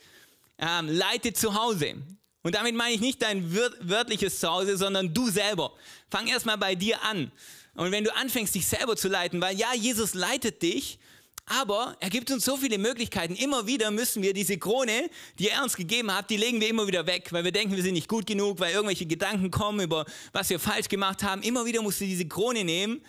[0.58, 1.96] ähm, leite zu Hause.
[2.42, 5.72] Und damit meine ich nicht dein wörtliches Zuhause, sondern du selber.
[6.08, 7.32] Fang erstmal bei dir an.
[7.74, 10.98] Und wenn du anfängst, dich selber zu leiten, weil ja, Jesus leitet dich,
[11.46, 13.36] aber er gibt uns so viele Möglichkeiten.
[13.36, 16.88] Immer wieder müssen wir diese Krone, die er uns gegeben hat, die legen wir immer
[16.88, 20.04] wieder weg, weil wir denken, wir sind nicht gut genug, weil irgendwelche Gedanken kommen über
[20.32, 21.42] was wir falsch gemacht haben.
[21.42, 23.00] Immer wieder musst du diese Krone nehmen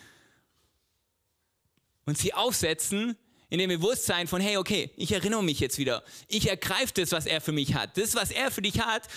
[2.06, 3.16] und sie aufsetzen
[3.50, 6.04] in dem Bewusstsein von, hey, okay, ich erinnere mich jetzt wieder.
[6.28, 7.96] Ich ergreife das, was er für mich hat.
[7.96, 9.08] Das, was er für dich hat,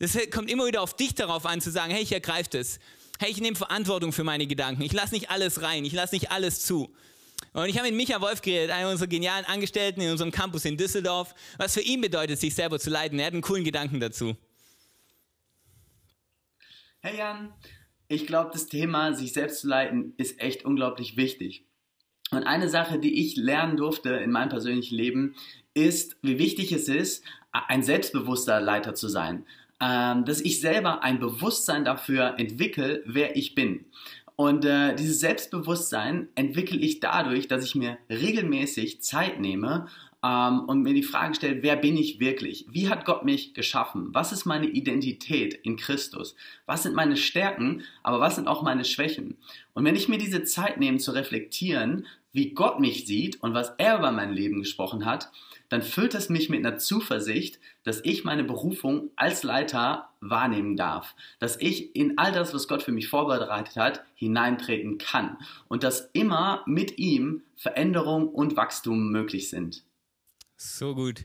[0.00, 2.78] das kommt immer wieder auf dich darauf an, zu sagen, hey, ich ergreife das.
[3.18, 4.82] Hey, ich nehme Verantwortung für meine Gedanken.
[4.82, 5.86] Ich lasse nicht alles rein.
[5.86, 6.94] Ich lasse nicht alles zu.
[7.56, 10.76] Und ich habe mit Micha Wolf geredet, einer unserer genialen Angestellten in unserem Campus in
[10.76, 13.18] Düsseldorf, was für ihn bedeutet, sich selber zu leiten.
[13.18, 14.36] Er hat einen coolen Gedanken dazu.
[17.00, 17.54] Hey Jan,
[18.08, 21.64] ich glaube, das Thema, sich selbst zu leiten, ist echt unglaublich wichtig.
[22.30, 25.34] Und eine Sache, die ich lernen durfte in meinem persönlichen Leben,
[25.72, 29.46] ist, wie wichtig es ist, ein selbstbewusster Leiter zu sein.
[29.80, 33.86] Ähm, dass ich selber ein Bewusstsein dafür entwickle, wer ich bin.
[34.36, 39.86] Und äh, dieses Selbstbewusstsein entwickle ich dadurch, dass ich mir regelmäßig Zeit nehme
[40.22, 42.66] ähm, und mir die Frage stelle, wer bin ich wirklich?
[42.70, 44.08] Wie hat Gott mich geschaffen?
[44.12, 46.36] Was ist meine Identität in Christus?
[46.66, 49.38] Was sind meine Stärken, aber was sind auch meine Schwächen?
[49.72, 53.72] Und wenn ich mir diese Zeit nehme zu reflektieren, wie Gott mich sieht und was
[53.78, 55.30] er über mein Leben gesprochen hat,
[55.68, 61.14] dann füllt es mich mit einer Zuversicht, dass ich meine Berufung als Leiter wahrnehmen darf,
[61.38, 66.10] dass ich in all das, was Gott für mich vorbereitet hat, hineintreten kann und dass
[66.12, 69.84] immer mit ihm Veränderung und Wachstum möglich sind.
[70.56, 71.24] So gut.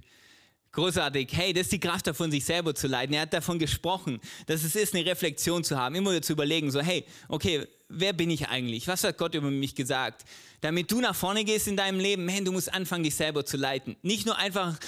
[0.74, 1.30] Großartig.
[1.34, 3.14] Hey, das ist die Kraft davon, sich selber zu leiten.
[3.14, 6.72] Er hat davon gesprochen, dass es ist, eine Reflexion zu haben, immer wieder zu überlegen,
[6.72, 8.88] so, hey, okay, wer bin ich eigentlich?
[8.88, 10.24] Was hat Gott über mich gesagt?
[10.62, 13.58] Damit du nach vorne gehst in deinem Leben, man, du musst anfangen, dich selber zu
[13.58, 13.98] leiten.
[14.02, 14.80] Nicht nur einfach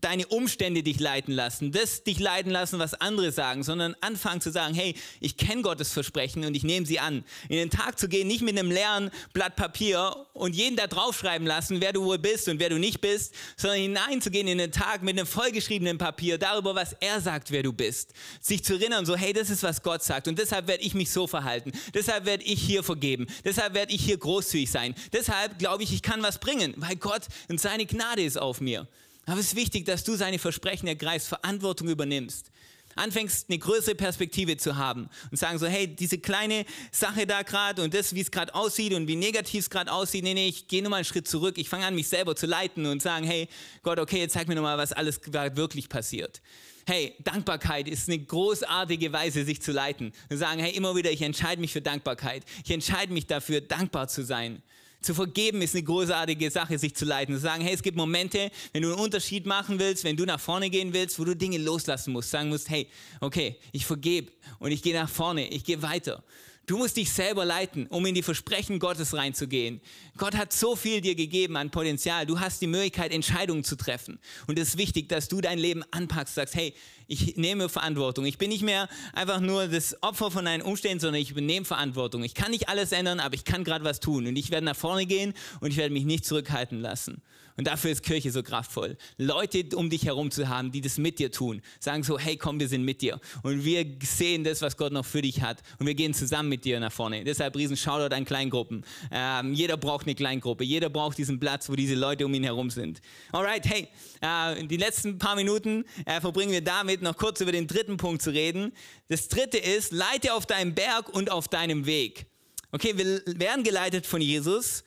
[0.00, 4.50] deine Umstände dich leiten lassen, das dich leiten lassen, was andere sagen, sondern anfangen zu
[4.50, 7.24] sagen, hey, ich kenne Gottes Versprechen und ich nehme sie an.
[7.48, 11.46] In den Tag zu gehen, nicht mit einem leeren Blatt Papier und jeden da draufschreiben
[11.46, 15.02] lassen, wer du wohl bist und wer du nicht bist, sondern hineinzugehen in den Tag
[15.02, 18.12] mit einem vollgeschriebenen Papier darüber, was er sagt, wer du bist.
[18.40, 21.10] Sich zu erinnern, so, hey, das ist, was Gott sagt und deshalb werde ich mich
[21.10, 21.72] so verhalten.
[21.92, 23.26] Deshalb werde ich hier vergeben.
[23.44, 24.94] Deshalb werde ich hier großzügig sein.
[25.12, 28.86] Deshalb glaube ich, ich kann was bringen, weil Gott und seine Gnade ist auf mir.
[29.28, 32.50] Aber es ist wichtig, dass du seine Versprechen ergreifst, Verantwortung übernimmst.
[32.94, 37.82] Anfängst, eine größere Perspektive zu haben und sagen so, hey, diese kleine Sache da gerade
[37.82, 40.66] und das, wie es gerade aussieht und wie negativ es gerade aussieht, nee, nee, ich
[40.66, 41.58] gehe nur mal einen Schritt zurück.
[41.58, 43.48] Ich fange an, mich selber zu leiten und sagen, hey,
[43.82, 46.40] Gott, okay, jetzt zeig mir nochmal, was alles wirklich passiert.
[46.86, 50.12] Hey, Dankbarkeit ist eine großartige Weise, sich zu leiten.
[50.30, 52.44] Und sagen, hey, immer wieder, ich entscheide mich für Dankbarkeit.
[52.64, 54.62] Ich entscheide mich dafür, dankbar zu sein.
[55.00, 57.34] Zu vergeben ist eine großartige Sache, sich zu leiten.
[57.34, 60.40] Zu sagen, hey, es gibt Momente, wenn du einen Unterschied machen willst, wenn du nach
[60.40, 62.30] vorne gehen willst, wo du Dinge loslassen musst.
[62.30, 62.88] Sagen musst, hey,
[63.20, 66.24] okay, ich vergebe und ich gehe nach vorne, ich gehe weiter.
[66.68, 69.80] Du musst dich selber leiten, um in die Versprechen Gottes reinzugehen.
[70.18, 72.26] Gott hat so viel dir gegeben an Potenzial.
[72.26, 74.18] Du hast die Möglichkeit, Entscheidungen zu treffen.
[74.46, 76.74] Und es ist wichtig, dass du dein Leben anpackst, sagst, hey,
[77.08, 78.26] ich nehme Verantwortung.
[78.26, 82.22] Ich bin nicht mehr einfach nur das Opfer von deinen Umständen, sondern ich übernehme Verantwortung.
[82.22, 84.26] Ich kann nicht alles ändern, aber ich kann gerade was tun.
[84.26, 87.22] Und ich werde nach vorne gehen und ich werde mich nicht zurückhalten lassen.
[87.58, 88.96] Und dafür ist Kirche so kraftvoll.
[89.16, 91.60] Leute um dich herum zu haben, die das mit dir tun.
[91.80, 93.20] Sagen so, hey, komm, wir sind mit dir.
[93.42, 95.60] Und wir sehen das, was Gott noch für dich hat.
[95.80, 97.24] Und wir gehen zusammen mit dir nach vorne.
[97.24, 98.84] Deshalb riesen Shoutout an Kleingruppen.
[99.10, 100.62] Ähm, jeder braucht eine Kleingruppe.
[100.62, 103.00] Jeder braucht diesen Platz, wo diese Leute um ihn herum sind.
[103.32, 103.88] Alright, hey,
[104.20, 108.22] äh, die letzten paar Minuten äh, verbringen wir damit, noch kurz über den dritten Punkt
[108.22, 108.72] zu reden.
[109.08, 112.26] Das dritte ist, leite auf deinem Berg und auf deinem Weg.
[112.72, 114.84] Okay, wir werden geleitet von Jesus.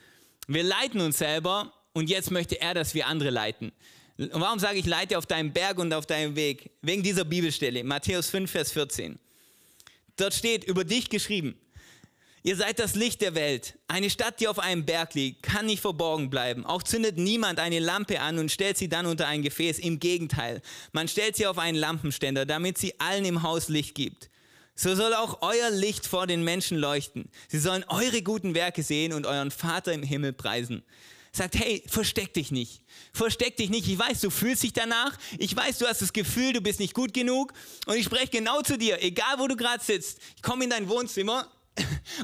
[0.47, 3.71] Wir leiten uns selber und jetzt möchte er, dass wir andere leiten.
[4.17, 6.69] Und warum sage ich, leite auf deinem Berg und auf deinem Weg?
[6.81, 9.17] Wegen dieser Bibelstelle, Matthäus 5, Vers 14.
[10.17, 11.55] Dort steht über dich geschrieben,
[12.43, 13.77] ihr seid das Licht der Welt.
[13.87, 16.65] Eine Stadt, die auf einem Berg liegt, kann nicht verborgen bleiben.
[16.65, 19.79] Auch zündet niemand eine Lampe an und stellt sie dann unter ein Gefäß.
[19.79, 24.29] Im Gegenteil, man stellt sie auf einen Lampenständer, damit sie allen im Haus Licht gibt.
[24.75, 27.29] So soll auch euer Licht vor den Menschen leuchten.
[27.47, 30.83] Sie sollen eure guten Werke sehen und euren Vater im Himmel preisen
[31.31, 32.81] sagt, hey, versteck dich nicht.
[33.13, 33.87] Versteck dich nicht.
[33.87, 35.17] Ich weiß, du fühlst dich danach.
[35.37, 37.53] Ich weiß, du hast das Gefühl, du bist nicht gut genug.
[37.85, 40.19] Und ich spreche genau zu dir, egal wo du gerade sitzt.
[40.35, 41.49] Ich komme in dein Wohnzimmer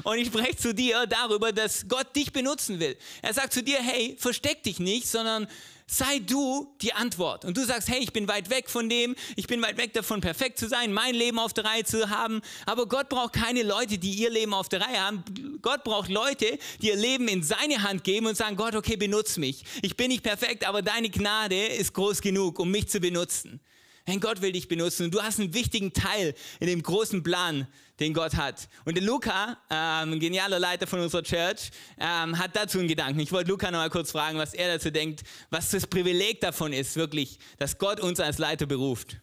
[0.04, 2.96] und ich spreche zu dir darüber, dass Gott dich benutzen will.
[3.22, 5.48] Er sagt zu dir, hey, versteck dich nicht, sondern
[5.90, 7.44] sei du die Antwort.
[7.44, 10.20] Und du sagst, hey, ich bin weit weg von dem, ich bin weit weg davon,
[10.20, 12.42] perfekt zu sein, mein Leben auf der Reihe zu haben.
[12.66, 15.24] Aber Gott braucht keine Leute, die ihr Leben auf der Reihe haben.
[15.62, 19.40] Gott braucht Leute, die ihr Leben in seine Hand geben und sagen, Gott, okay, benutze
[19.40, 19.64] mich.
[19.80, 23.60] Ich bin nicht perfekt, aber deine Gnade ist groß genug, um mich zu benutzen.
[24.08, 27.68] Denn Gott will dich benutzen und du hast einen wichtigen Teil in dem großen Plan,
[28.00, 28.68] den Gott hat.
[28.86, 33.20] Und der Luca, ähm, genialer Leiter von unserer Church, ähm, hat dazu einen Gedanken.
[33.20, 36.72] Ich wollte Luca noch mal kurz fragen, was er dazu denkt, was das Privileg davon
[36.72, 39.18] ist, wirklich, dass Gott uns als Leiter beruft.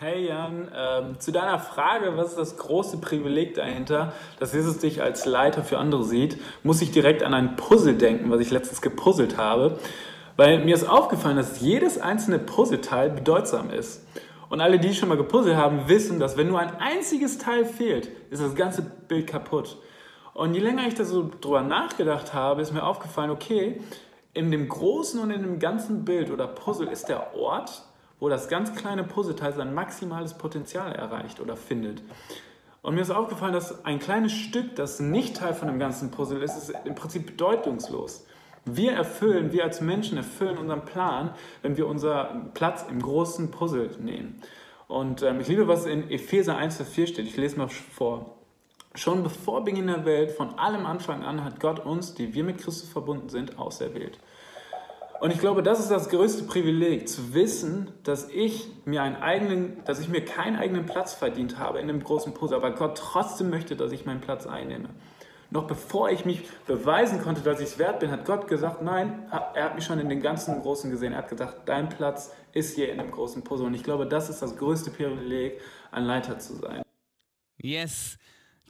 [0.00, 5.02] Hey Jan, ähm, zu deiner Frage, was ist das große Privileg dahinter, dass Jesus dich
[5.02, 8.80] als Leiter für andere sieht, muss ich direkt an ein Puzzle denken, was ich letztens
[8.80, 9.80] gepuzzelt habe.
[10.38, 14.06] Weil mir ist aufgefallen, dass jedes einzelne Puzzleteil bedeutsam ist.
[14.48, 18.08] Und alle, die schon mal gepuzzelt haben, wissen, dass wenn nur ein einziges Teil fehlt,
[18.30, 19.78] ist das ganze Bild kaputt.
[20.34, 23.80] Und je länger ich da so drüber nachgedacht habe, ist mir aufgefallen, okay,
[24.32, 27.82] in dem großen und in dem ganzen Bild oder Puzzle ist der Ort,
[28.20, 32.00] wo das ganz kleine Puzzleteil sein maximales Potenzial erreicht oder findet.
[32.82, 36.40] Und mir ist aufgefallen, dass ein kleines Stück, das nicht Teil von dem ganzen Puzzle
[36.44, 38.24] ist, ist im Prinzip bedeutungslos.
[38.64, 41.30] Wir erfüllen, wir als Menschen erfüllen unseren Plan,
[41.62, 44.42] wenn wir unseren Platz im großen Puzzle nehmen.
[44.88, 47.26] Und ähm, ich liebe, was in Epheser 1, Vers 4 steht.
[47.26, 48.34] Ich lese mal vor.
[48.94, 52.58] Schon bevor Beginn der Welt, von allem Anfang an, hat Gott uns, die wir mit
[52.58, 54.18] Christus verbunden sind, auserwählt.
[55.20, 59.82] Und ich glaube, das ist das größte Privileg, zu wissen, dass ich mir einen eigenen,
[59.84, 63.50] dass ich mir keinen eigenen Platz verdient habe in dem großen Puzzle, aber Gott trotzdem
[63.50, 64.90] möchte, dass ich meinen Platz einnehme.
[65.50, 69.26] Noch bevor ich mich beweisen konnte, dass ich es wert bin, hat Gott gesagt, nein,
[69.54, 71.12] er hat mich schon in den ganzen Großen gesehen.
[71.12, 73.66] Er hat gesagt, dein Platz ist hier in dem großen Puzzle.
[73.66, 76.82] Und ich glaube, das ist das größte Privileg, ein Leiter zu sein.
[77.56, 78.18] Yes.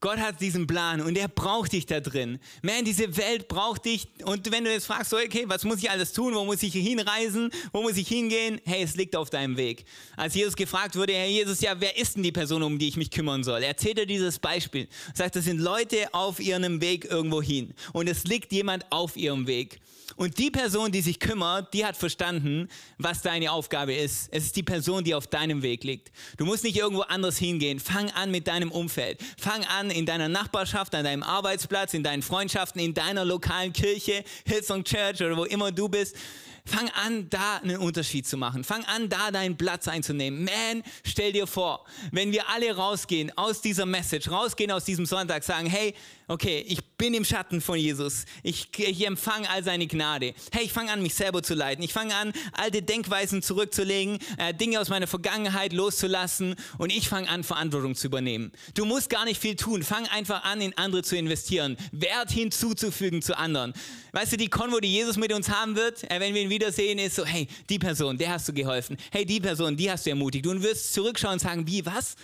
[0.01, 2.39] Gott hat diesen Plan und er braucht dich da drin.
[2.63, 4.07] Man, diese Welt braucht dich.
[4.25, 6.35] Und wenn du jetzt fragst, okay, was muss ich alles tun?
[6.35, 7.51] Wo muss ich hinreisen?
[7.73, 8.61] Wo muss ich hingehen?
[8.65, 9.85] Hey, es liegt auf deinem Weg.
[10.17, 12.97] Als Jesus gefragt wurde, Herr Jesus, ja, wer ist denn die Person, um die ich
[12.97, 13.63] mich kümmern soll?
[13.63, 14.89] Er erzählt er dieses Beispiel.
[15.09, 17.75] Er sagt, das sind Leute auf ihrem Weg irgendwo hin.
[17.93, 19.81] Und es liegt jemand auf ihrem Weg.
[20.19, 24.29] Und die Person, die sich kümmert, die hat verstanden, was deine Aufgabe ist.
[24.33, 26.11] Es ist die Person, die auf deinem Weg liegt.
[26.37, 27.79] Du musst nicht irgendwo anders hingehen.
[27.79, 29.21] Fang an mit deinem Umfeld.
[29.39, 34.25] Fang an in deiner Nachbarschaft, an deinem Arbeitsplatz, in deinen Freundschaften, in deiner lokalen Kirche,
[34.45, 36.17] Hillsong Church oder wo immer du bist.
[36.69, 38.63] Fang an, da einen Unterschied zu machen.
[38.63, 40.45] Fang an, da deinen Platz einzunehmen.
[40.45, 45.45] Man, stell dir vor, wenn wir alle rausgehen aus dieser Message, rausgehen aus diesem Sonntag,
[45.45, 45.95] sagen, hey,
[46.29, 48.27] okay, ich bin im Schatten von Jesus.
[48.43, 50.35] Ich, ich empfange all seine Gnade.
[50.53, 51.83] Hey, ich fange an, mich selber zu leiten.
[51.83, 57.29] Ich fange an, alte Denkweisen zurückzulegen, äh, Dinge aus meiner Vergangenheit loszulassen und ich fange
[57.31, 58.53] an, Verantwortung zu übernehmen.
[58.75, 59.83] Du musst gar nicht viel tun.
[59.83, 63.73] Fang einfach an, in andere zu investieren, Wert hinzuzufügen zu anderen.
[64.13, 66.99] Weißt du, die Konvo, die Jesus mit uns haben wird, äh, wenn wir ihn wiedersehen,
[66.99, 68.97] ist so, hey, die Person, der hast du geholfen.
[69.13, 70.45] Hey, die Person, die hast du ermutigt.
[70.45, 72.17] Du wirst zurückschauen und sagen, wie, was?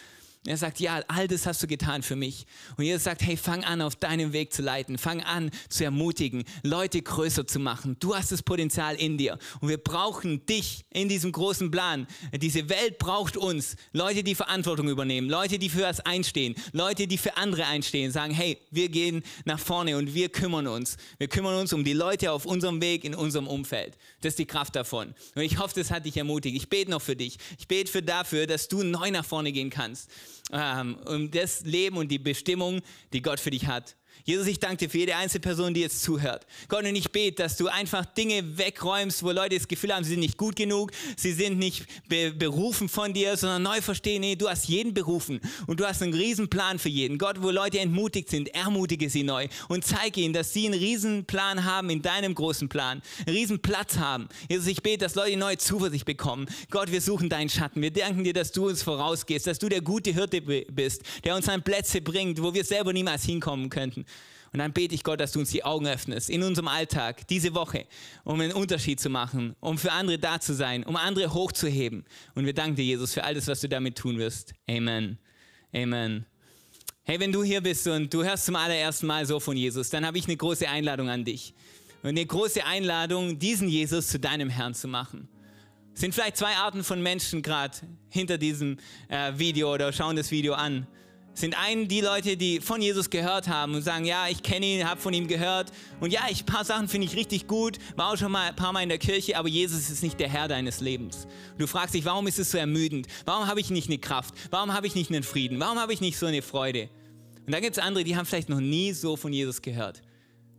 [0.46, 2.44] Er sagt, ja, all das hast du getan für mich.
[2.76, 4.98] Und Jesus sagt, hey, fang an, auf deinem Weg zu leiten.
[4.98, 7.96] Fang an, zu ermutigen, Leute größer zu machen.
[7.98, 9.38] Du hast das Potenzial in dir.
[9.60, 12.06] Und wir brauchen dich in diesem großen Plan.
[12.36, 13.76] Diese Welt braucht uns.
[13.92, 15.30] Leute, die Verantwortung übernehmen.
[15.30, 16.54] Leute, die für was einstehen.
[16.72, 18.12] Leute, die für andere einstehen.
[18.12, 20.98] Sagen, hey, wir gehen nach vorne und wir kümmern uns.
[21.16, 23.96] Wir kümmern uns um die Leute auf unserem Weg, in unserem Umfeld.
[24.20, 25.14] Das ist die Kraft davon.
[25.34, 26.54] Und ich hoffe, das hat dich ermutigt.
[26.54, 27.38] Ich bete noch für dich.
[27.58, 30.10] Ich bete für dafür, dass du neu nach vorne gehen kannst
[30.50, 33.96] um das Leben und die Bestimmung, die Gott für dich hat.
[34.26, 36.46] Jesus, ich danke dir für jede einzelne Person, die jetzt zuhört.
[36.68, 40.12] Gott, und ich bete, dass du einfach Dinge wegräumst, wo Leute das Gefühl haben, sie
[40.12, 44.34] sind nicht gut genug, sie sind nicht be berufen von dir, sondern neu verstehen, nee,
[44.34, 47.18] du hast jeden berufen und du hast einen riesen Plan für jeden.
[47.18, 51.26] Gott, wo Leute entmutigt sind, ermutige sie neu und zeige ihnen, dass sie einen riesen
[51.26, 54.30] Plan haben in deinem großen Plan, einen riesen Platz haben.
[54.48, 56.46] Jesus, ich bete, dass Leute neue Zuversicht bekommen.
[56.70, 57.82] Gott, wir suchen deinen Schatten.
[57.82, 61.46] Wir danken dir, dass du uns vorausgehst, dass du der gute Hirte bist, der uns
[61.46, 64.06] an Plätze bringt, wo wir selber niemals hinkommen könnten.
[64.54, 67.56] Und dann bete ich Gott, dass du uns die Augen öffnest in unserem Alltag, diese
[67.56, 67.86] Woche,
[68.22, 72.04] um einen Unterschied zu machen, um für andere da zu sein, um andere hochzuheben.
[72.36, 74.54] Und wir danken dir, Jesus, für alles, was du damit tun wirst.
[74.70, 75.18] Amen.
[75.74, 76.24] Amen.
[77.02, 80.06] Hey, wenn du hier bist und du hörst zum allerersten Mal so von Jesus, dann
[80.06, 81.52] habe ich eine große Einladung an dich.
[82.04, 85.28] Und eine große Einladung, diesen Jesus zu deinem Herrn zu machen.
[85.94, 87.76] Sind vielleicht zwei Arten von Menschen gerade
[88.08, 90.86] hinter diesem äh, Video oder schauen das Video an
[91.34, 94.88] sind einen die Leute, die von Jesus gehört haben und sagen, ja, ich kenne ihn,
[94.88, 98.12] habe von ihm gehört und ja, ich, ein paar Sachen finde ich richtig gut, war
[98.12, 100.48] auch schon mal ein paar Mal in der Kirche, aber Jesus ist nicht der Herr
[100.48, 101.26] deines Lebens.
[101.52, 103.08] Und du fragst dich, warum ist es so ermüdend?
[103.24, 104.34] Warum habe ich nicht eine Kraft?
[104.50, 105.60] Warum habe ich nicht einen Frieden?
[105.60, 106.88] Warum habe ich nicht so eine Freude?
[107.46, 110.02] Und dann gibt es andere, die haben vielleicht noch nie so von Jesus gehört.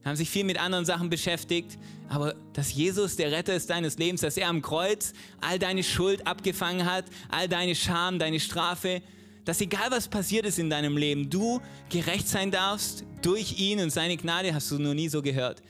[0.03, 4.21] Haben sich viel mit anderen Sachen beschäftigt, aber dass Jesus der Retter ist deines Lebens,
[4.21, 9.01] dass er am Kreuz all deine Schuld abgefangen hat, all deine Scham, deine Strafe,
[9.45, 13.91] dass egal was passiert ist in deinem Leben, du gerecht sein darfst durch ihn und
[13.91, 15.62] seine Gnade, hast du noch nie so gehört.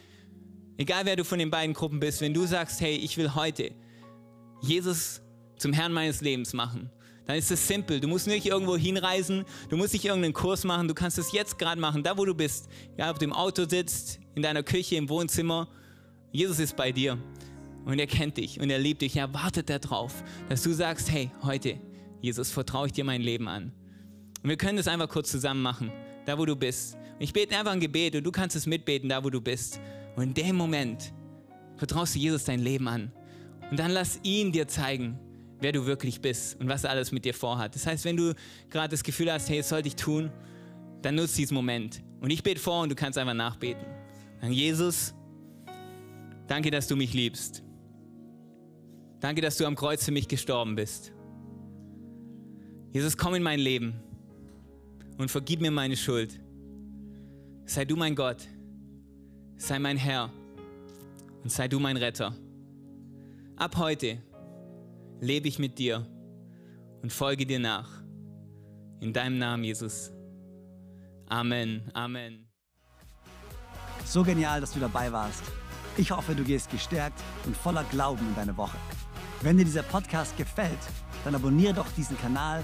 [0.77, 3.71] Egal wer du von den beiden Gruppen bist, wenn du sagst, hey, ich will heute
[4.61, 5.21] Jesus
[5.57, 6.89] zum Herrn meines Lebens machen,
[7.25, 7.99] dann ist es simpel.
[7.99, 11.57] Du musst nicht irgendwo hinreisen, du musst nicht irgendeinen Kurs machen, du kannst es jetzt
[11.57, 12.67] gerade machen, da wo du bist.
[12.97, 15.67] Ja, ob du im Auto sitzt, in deiner Küche, im Wohnzimmer.
[16.31, 17.17] Jesus ist bei dir
[17.85, 19.15] und er kennt dich und er liebt dich.
[19.15, 21.79] Er wartet darauf, dass du sagst, hey, heute
[22.25, 23.71] Jesus, vertraue ich dir mein Leben an.
[24.41, 25.91] Und wir können das einfach kurz zusammen machen,
[26.25, 26.97] da wo du bist.
[27.19, 29.79] ich bete einfach ein Gebet und du kannst es mitbeten, da wo du bist.
[30.15, 31.13] Und in dem Moment
[31.77, 33.11] vertraust du Jesus dein Leben an.
[33.69, 35.19] Und dann lass ihn dir zeigen,
[35.59, 37.75] wer du wirklich bist und was er alles mit dir vorhat.
[37.75, 38.33] Das heißt, wenn du
[38.71, 40.31] gerade das Gefühl hast, hey, das sollte ich tun,
[41.03, 43.85] dann nutze diesen Moment Und ich bete vor und du kannst einfach nachbeten.
[44.41, 45.13] Dann Jesus,
[46.47, 47.61] danke, dass du mich liebst.
[49.19, 51.14] Danke, dass du am Kreuz für mich gestorben bist.
[52.95, 53.93] Jesus, komm in mein Leben
[55.17, 56.39] und vergib mir meine Schuld.
[57.65, 58.47] Sei du mein Gott,
[59.57, 60.31] sei mein Herr
[61.43, 62.33] und sei du mein Retter.
[63.57, 64.19] Ab heute
[65.19, 66.07] lebe ich mit dir
[67.01, 68.01] und folge dir nach.
[69.01, 70.13] In deinem Namen, Jesus.
[71.27, 71.91] Amen.
[71.93, 72.47] Amen.
[74.05, 75.43] So genial, dass du dabei warst.
[75.97, 78.77] Ich hoffe, du gehst gestärkt und voller Glauben in deine Woche.
[79.41, 80.79] Wenn dir dieser Podcast gefällt,
[81.25, 82.63] dann abonniere doch diesen Kanal,